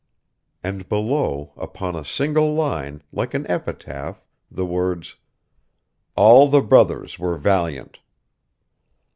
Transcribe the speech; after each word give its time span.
And 0.63 0.89
below, 0.89 1.53
upon 1.55 1.95
a 1.95 2.03
single 2.03 2.55
line, 2.55 3.03
like 3.13 3.35
an 3.35 3.45
epitaph, 3.45 4.25
the 4.49 4.65
words: 4.65 5.17
"'All 6.15 6.47
the 6.49 6.61
brothers 6.61 7.19
were 7.19 7.37
valiant.'" 7.37 7.99